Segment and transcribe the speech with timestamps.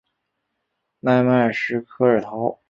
[0.99, 2.59] 奈迈什科尔陶。